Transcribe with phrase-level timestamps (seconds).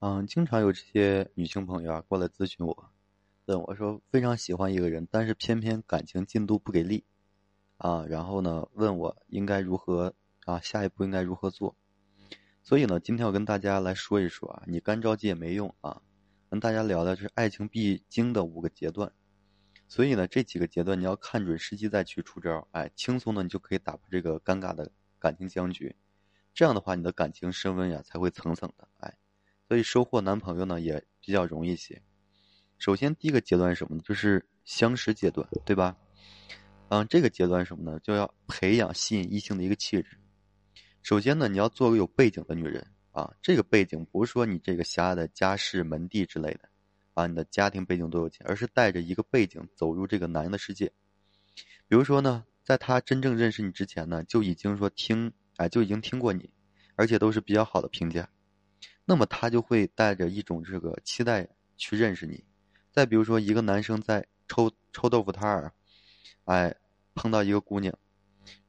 [0.00, 2.90] 嗯，经常有这些女性朋友啊过来咨询我，
[3.46, 7.04] 问我说非常喜欢一个人，但是偏偏感情进度不给力，
[7.78, 10.14] 啊，然后呢问我应该如何
[10.44, 11.74] 啊，下一步应该如何做？
[12.62, 16.00] 所以呢，今天我跟大家来说一说啊，你干着急也没用啊，
[16.48, 19.10] 跟大家聊聊就是爱情必经的五个阶段。
[19.88, 25.96] 所以呢，这几个阶段你要看准时机再去出招，哎，轻松的你就可以打破这个尴尬的感情僵局，
[26.54, 29.17] 这样的话你的感情升温呀才会层层的，哎。
[29.68, 32.02] 所以收获男朋友呢也比较容易些。
[32.78, 34.02] 首先第一个阶段是什么呢？
[34.02, 35.94] 就是相识阶段，对吧？
[36.88, 38.00] 嗯，这个阶段什么呢？
[38.00, 40.16] 就要培养吸引异性的一个气质。
[41.02, 43.30] 首先呢，你要做个有背景的女人啊。
[43.42, 46.70] 这个背景不是说你这个狭隘的家世门第之类的，
[47.12, 50.90] 啊，你的家庭背景多有钱，而是带着一个背景走入这个男人的世界。
[51.88, 56.48] 比如说呢，在他真正认识你之前呢，就已经说听，哎，就已经听过你，
[56.94, 58.30] 而且都是比较好的评价。
[59.08, 62.44] 那么他就会带着一种这个期待去认识你。
[62.92, 65.72] 再比如说，一个男生在抽抽豆腐摊儿，
[66.44, 66.76] 哎，
[67.14, 67.98] 碰到一个姑娘，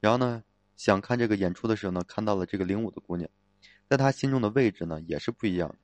[0.00, 0.42] 然后呢，
[0.78, 3.28] 想看这个演出的时候呢，看到了这个领舞的姑娘，
[3.86, 5.76] 在他心中的位置呢也是不一样的。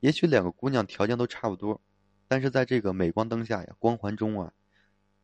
[0.00, 1.78] 也许两个姑娘条件都差不多，
[2.26, 4.54] 但是在这个镁光灯下呀，光环中啊，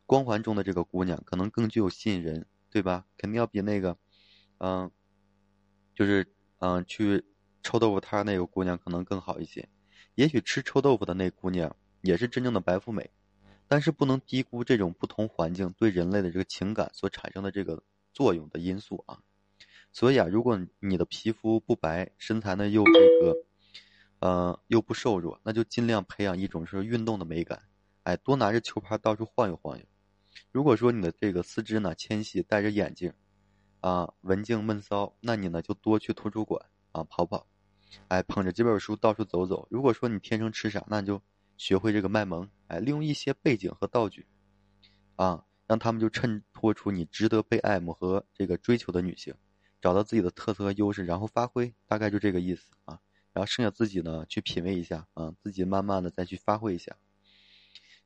[0.05, 3.07] 光环中的这个姑娘可能更具有吸引人，对吧？
[3.17, 3.97] 肯定要比那个，
[4.59, 4.91] 嗯，
[5.95, 7.25] 就是嗯去。
[7.65, 9.67] 臭豆腐摊那个姑娘可能更好一些，
[10.13, 13.09] 也许吃臭豆腐的那姑娘也是真正的白富美，
[13.67, 17.81] 但是不能低估这种不同环境对人类的这个情感所产生的这个
[18.13, 19.17] 作用的因素啊。
[19.91, 23.35] 所以啊，如果你的皮肤不白，身材呢又这个，
[24.19, 27.63] 呃又不瘦弱，那就尽量培养一种是运动的美感，
[28.03, 29.85] 哎，多拿着球拍到处晃悠晃悠。
[30.51, 33.11] 如果说你的这个四肢呢纤细，戴着眼镜，
[33.79, 37.47] 啊文静闷骚，那你呢就多去图书馆啊跑跑。
[38.07, 39.67] 哎，捧着几本书到处走走。
[39.69, 41.21] 如果说你天生痴傻，那你就
[41.57, 42.49] 学会这个卖萌。
[42.67, 44.25] 哎，利用一些背景和道具，
[45.15, 49.33] 啊，让他们就衬托出你值得被爱慕和这个追求的女性，
[49.81, 51.73] 找到自己的特色和优势，然后发挥。
[51.87, 52.99] 大概就这个意思啊。
[53.33, 56.95] 然后剩下自己呢去品味一下啊，自己慢慢的再去发挥一下。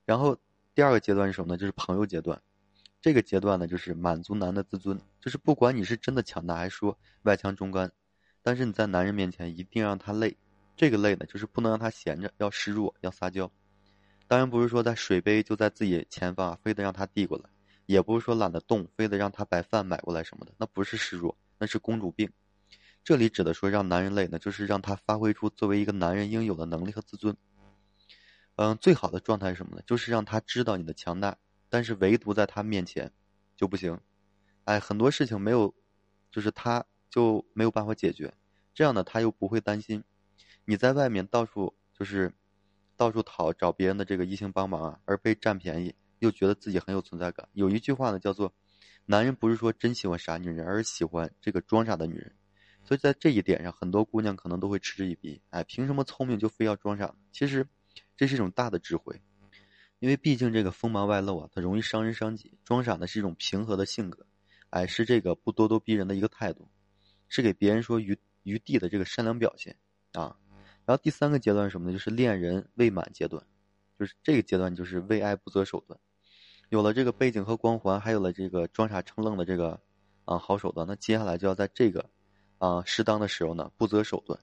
[0.06, 0.38] 然后
[0.73, 1.57] 第二个阶段是什么呢？
[1.57, 2.41] 就是朋友阶段。
[3.01, 7.91] 这个阶段呢，就是满足男的自尊，就是不管你是真的强大，还是说外强中干。
[8.49, 10.35] 但是你在男人面前一定让他累，
[10.75, 13.51] 这个累呢，就是不能让他闲着，要示弱，要撒娇。
[14.27, 17.43] 当然不是说在水杯就在自己前方，非得让他递过来；
[17.85, 22.27] 也不是说懒得动，非得让他把饭买过来什么的，那不是示弱，那是公主病。
[23.03, 27.38] 这里指的说让男人累呢，就是让他发挥出作为一个男人应有的能力和自尊。
[28.55, 29.83] 嗯，最好的状态是什么呢？
[29.85, 31.38] 就是让他知道你的强大，
[31.69, 33.11] 但是唯独在他面前
[33.55, 33.99] 就不行。
[34.63, 35.71] 哎，很多事情没有，
[36.31, 36.83] 就是他。
[37.11, 38.31] 就没有办法解决，
[38.79, 40.01] 这样呢，他又不会担心
[40.63, 42.34] 你在外面到处就是
[42.95, 47.50] 到处讨找别人的这个异性帮忙啊，而被占便宜，又觉得自己很有存在感。
[47.51, 48.53] 有一句话呢，叫做
[49.06, 52.34] “男人不是说真喜欢傻女人，而是喜欢这个装傻的女人”。
[52.85, 55.41] 所以在这一点上，很多姑娘可能都会嗤之以鼻。
[55.50, 57.13] 哎，凭什么聪明就非要装傻？
[57.34, 57.68] 其实
[58.16, 59.22] 这是一种大的智慧，
[60.00, 62.57] 因为毕竟这个锋芒外露啊，它容易伤人伤己。
[62.63, 64.25] 装傻呢是一种平和的性格，
[64.69, 66.69] 哎，是这个不咄咄逼人的一个态度。
[67.31, 68.18] 是给别人说与
[68.49, 69.77] 余地的这个善良表现
[70.13, 70.35] 啊，
[70.85, 71.93] 然后第三个阶段是什么呢？
[71.93, 73.45] 就是恋人未满阶段，
[73.97, 75.99] 就是这个阶段就是为爱不择手段。
[76.69, 79.79] 有了这个背景和光环，还有了这个装傻充愣的这个
[80.25, 82.09] 啊好手段，那接下来就要在这个
[82.57, 84.39] 啊适当的时候呢不择手段。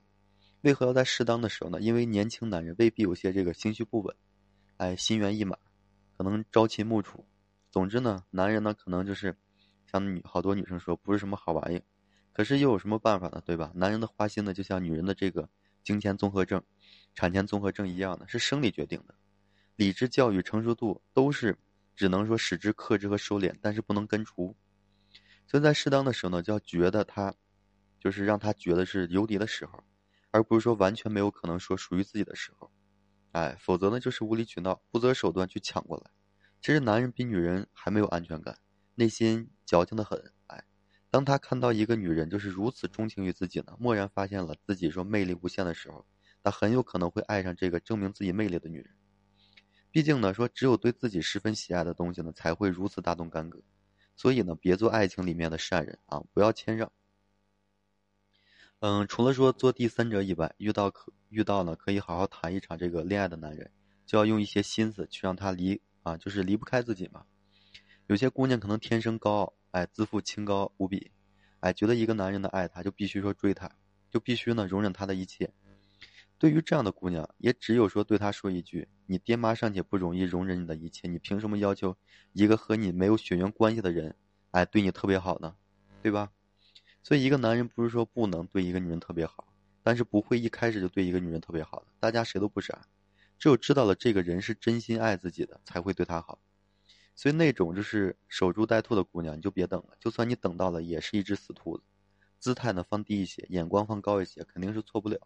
[0.63, 1.81] 为何要在适当的时候呢？
[1.81, 4.17] 因为年轻男人未必有些这个心绪不稳，
[4.79, 5.57] 哎，心猿意马，
[6.17, 7.25] 可能朝秦暮楚。
[7.71, 9.37] 总之呢，男人呢可能就是
[9.91, 11.81] 像女好多女生说，不是什么好玩意。
[12.37, 13.41] 可是又有什么办法呢？
[13.47, 13.73] 对吧？
[13.75, 15.49] 男人的花心呢，就像女人的这个
[15.83, 16.63] 经前综合症、
[17.15, 19.15] 产前综合症一样的，是生理决定的。
[19.77, 21.57] 理智、教育、成熟度都是
[21.95, 24.55] 只能说使之克制和收敛，但是不能根除。
[25.47, 27.35] 所以在适当的时候呢，就要觉得他，
[27.99, 29.83] 就是让他觉得是游离的时候，
[30.31, 32.71] 而不是说完全没有可能说属于自己的时候。
[33.33, 36.11] 哎，否则呢就是无理取闹、不择手段去抢过来。
[36.61, 38.59] 其实男人比女人还没有安全感，
[38.97, 40.36] 内心矫情的很。
[41.09, 46.05] 当他看到一个女人就是如此钟情于自己呢，蓦然发现了自己说魅力无限的时候，
[46.43, 48.91] 他很有可能会爱上这个证明自己魅力的女人。
[49.91, 53.63] 毕竟呢，说只有对自己十分喜爱的东西呢，才会如此大动干戈。
[54.15, 56.91] 所以呢，别做爱情里面的善人啊，不要谦让。
[58.81, 63.71] 嗯，除了说做第三者以外，遇到可遇到呢，可以好好谈一场这个恋爱的男人，
[64.05, 67.25] 就要用一些心思去让他离啊，就是离不开自己嘛。
[68.07, 69.56] 有些姑娘可能天生高傲。
[69.71, 71.11] 哎，自负清高无比，
[71.61, 73.71] 哎，觉得一个男人的爱她，就必须说追她，
[74.11, 75.53] 就必须呢容忍他的一切。
[76.39, 81.97] 对于这样的姑娘，也只有说对她说一句：“你爹妈尚且不容易容忍你的一切，你凭什么要求
[82.33, 84.15] 一个和你没有血缘关系的人，
[84.51, 85.57] 哎，对你特别好呢？
[86.03, 86.31] 对吧？”
[87.03, 89.47] 所以，一个男人不是说不能对一个女人特别好，
[89.83, 91.87] 但是不会一开始就对一个女人特别好的。
[92.01, 92.83] 大家谁都不傻，
[93.39, 96.39] 只有知道了这个人是真心爱自己的，才会对她好。
[97.17, 99.97] 所以，那种就是守株待兔的姑娘，你就别等了。
[99.99, 101.83] 就算你等到了，也是一只死兔子。
[102.39, 105.19] 姿态呢放低一些，眼光放高一些，肯定是错不了。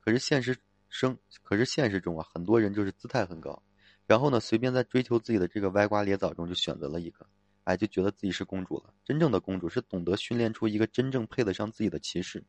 [0.00, 0.56] 可是现实
[0.88, 3.62] 生，可是现实中啊，很多人就是姿态很高，
[4.06, 7.26] 然后呢，随便在追求自己的这个歪瓜裂枣中就选择了一个，
[7.64, 8.94] 哎，就觉得自己是公主了。
[9.04, 12.42] 真正的公主是懂得训练出一个真正配得上自己的骑士，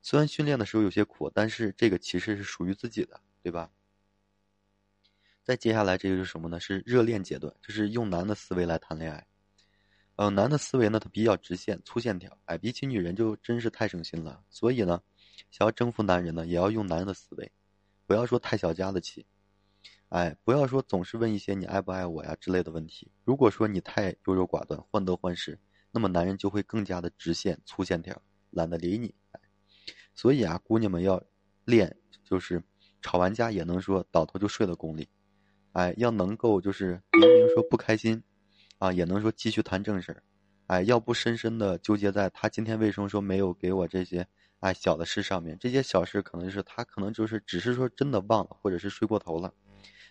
[0.00, 3.70] 虽然训练的时候有些苦，但是这个骑士是属于自己的，对吧？
[5.44, 6.58] 再接下来这个是什么呢？
[6.58, 9.26] 是热恋阶段，就是用男的思维来谈恋爱。
[10.16, 15.00] 嗯，男的思维呢，他比较直线、粗线条，哎，比起女人就真是太省心了，所以呢。
[15.50, 17.52] 想要征服男人呢，也要用男人的思维，
[18.06, 19.26] 不要说太小家子气，
[20.08, 23.10] 哎，不要说总是问一些你爱不爱我呀之类的问题。
[23.24, 25.58] 如果说你太优柔寡断、患得患失，
[25.90, 28.20] 那么男人就会更加的直线、粗线条，
[28.50, 29.14] 懒得理你。
[30.14, 31.22] 所以啊，姑娘们要
[31.64, 32.62] 练，就是
[33.02, 35.08] 吵完架也能说倒头就睡的功力，
[35.74, 38.22] 哎，要能够就是明明说不开心，
[38.78, 40.22] 啊，也能说继续谈正事儿，
[40.68, 44.26] 哎，要不深深的纠结在他今天为什么说没有给我这些。
[44.60, 49.52] 哎，小的事上面，这些小事可能就是他可能就是只是说真的忘了，或者是睡过头了，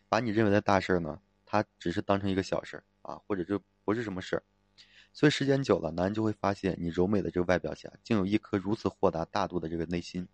[0.08, 4.44] 把你认为的大事呢，他只是当成一个小事啊，或者就不是什么事儿。
[5.12, 10.28] 所以时间久了，男人就会发现你柔美的这个外表下，竟有一颗如此豁达大度的这个内心。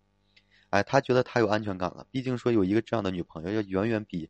[0.69, 2.05] 哎，他觉得他有安全感了。
[2.11, 4.29] 毕竟说有一个这样的女朋友，要远远比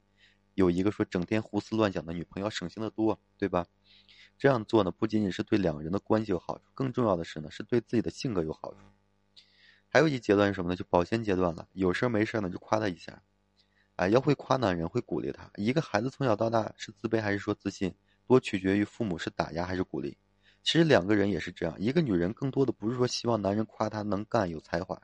[0.59, 3.65] 有一个说整天胡思乱想的女朋友省心的多，对吧？
[4.37, 8.79] 这样做呢，不仅仅是对两个人的关系有好处，更重要的是呢，是对自己的性格有好处。
[9.87, 10.75] 还有一阶段是什么呢？
[10.75, 11.67] 就保鲜阶段了。
[11.71, 13.21] 有事没事呢，就夸他一下。
[13.95, 15.49] 哎，要会夸男人，会鼓励他。
[15.55, 17.95] 一个孩子从小到大是自卑还是说自信，
[18.27, 20.17] 多取决于父母是打压还是鼓励。
[20.61, 21.73] 其实两个人也是这样。
[21.79, 25.01] 一个女人更多的不是说希望男人夸她能干有才华，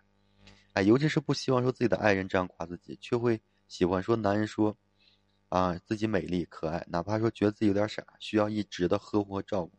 [0.74, 4.78] 哎，尤其是不希望说自己的爱人这样夸自己，却会喜欢说男人说，
[5.50, 9.72] 啊，自己美丽可爱，哪怕说觉得自己有点傻，需要一直的呵护和照顾。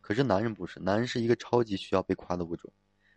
[0.00, 2.72] 可是男人不是，男人是一个超级需要被夸的物种。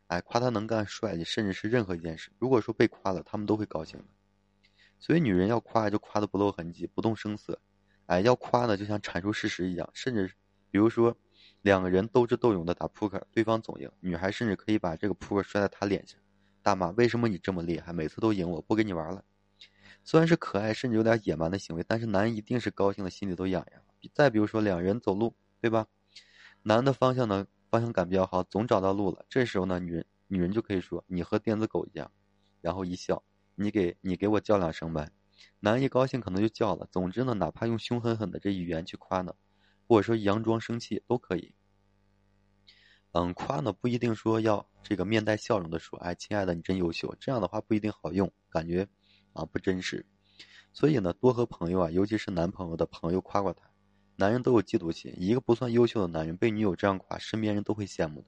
[0.07, 2.31] 哎，夸他能干、帅气，甚至是任何一件事。
[2.38, 4.06] 如果说被夸了，他们都会高兴的。
[5.00, 7.60] 所以，女人要夸就夸的不露痕迹、不动声色。
[8.06, 9.90] 哎，要夸呢，就像阐述事实一样。
[9.94, 10.31] 甚至，
[10.69, 11.18] 比如说，
[11.63, 16.19] 两个人斗智斗勇的打扑克，对方总赢，女孩甚至可以把这个扑克摔在他脸上，
[16.62, 18.62] 大骂：“为什么你这么厉害，每次都赢我？
[18.62, 19.25] 不跟你玩了。”
[20.06, 23.81] 虽然是可爱，甚至有点野蛮的行为，但是男人一定是高兴的，心里都痒痒。
[24.13, 25.88] 再比如说，两人走路，对吧？
[26.62, 27.48] 男的方向呢？
[27.72, 29.25] 方向感比较好，总找到路了。
[29.28, 32.10] 这时候呢，女人女人就可以说：“你和电子狗一样。”
[32.62, 33.22] 然后一笑
[33.56, 35.10] ：“你给你给我叫两声呗。”
[35.60, 36.88] 男人一高兴可能就叫了。
[36.92, 39.34] 总之呢，哪怕用凶狠狠的这语言去夸呢，
[39.88, 41.54] 或者说佯装生气都可以。
[43.12, 48.88] 嗯，夸呢不一定说要这个面带笑容的说：“哎，亲爱的，你真优秀。”这样的话不一定好用，感觉
[49.35, 50.03] 啊不真实。
[50.73, 53.69] 所以呢，多和朋友啊，尤其是男朋友的朋友夸夸他。
[54.17, 58.27] 男人都有嫉妒心，一个不算优秀的男人被女友这样夸，身边人都会羡慕的。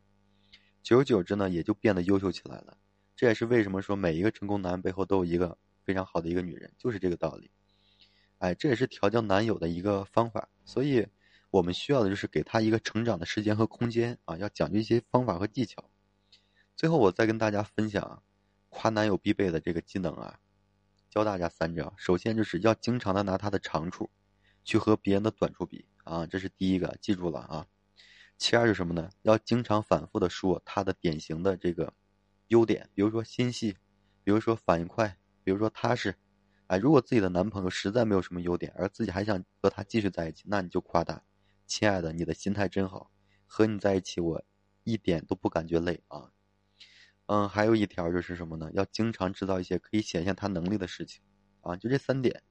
[0.83, 2.77] 久而久之呢，也就变得优秀起来了。
[3.15, 7.50] 这也是为什么说每一个成功男人背后都有一个非常好的一个女人，就是这个道理。
[8.37, 10.47] 哎，这也是调教男友的一个方法。
[10.66, 11.07] 所以，
[11.49, 15.90] 我们需要的就是给他一个成长的时间和空间啊，要讲究一些方法和技巧。
[16.76, 18.21] 最后，我再跟大家分享
[18.69, 20.40] 夸男友必备的这个技能啊，
[21.09, 21.94] 教大家三招。
[21.97, 24.09] 首先就是要经常的拿他的长处。
[24.64, 27.68] 去和别人的短处比啊，这是第一个，记住了啊。
[28.37, 29.09] 其二是什么呢？
[29.21, 31.94] 要经常反复的说他的典型的这个
[32.49, 33.78] 优点，比如说心细，
[34.26, 36.18] 比如说反应快，比如说踏实。
[36.66, 41.23] 哎，如果自己的男朋友实在没有什么优点，而自己还想和他继续在一起，那你就夸他
[41.66, 43.09] ：“亲爱的，你的心态真好，
[43.45, 44.44] 和你在一起我
[44.83, 46.33] 一点都不感觉累啊。”
[47.28, 48.69] 嗯，还有一条就是什么呢？
[48.74, 51.22] 要经常制造一些可以显现他能力的事情
[51.62, 52.44] 啊，就这三点。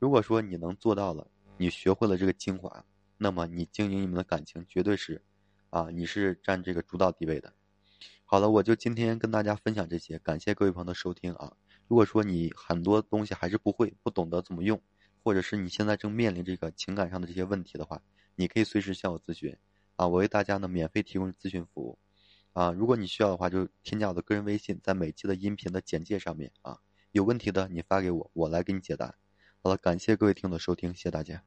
[0.00, 1.28] 如果说你能做到了。
[1.62, 2.86] 你学会了这个精华，
[3.18, 5.20] 那么你经营你们的感情绝对是，
[5.68, 7.52] 啊，你是占这个主导地位的。
[8.24, 11.52] 好了，我就今天跟大家分享这些，感谢各位朋友的收听啊。
[11.86, 14.80] 如果说你很多东西还是不会、不懂得怎么用，
[15.22, 18.00] 或者是你现在正面临这个情感上的这些问题的话，
[18.36, 19.54] 你可以随时向我咨询，
[19.96, 21.98] 啊，我为大家呢免费提供咨询服务，
[22.52, 26.78] 啊，如果你需要的话，就添加我的个人微信，在每期的音频的简介上面啊，
[27.12, 29.14] 有问题的你发给我，我来给你解答。
[29.62, 31.44] 好了，感谢各位听友的收听，谢谢大家。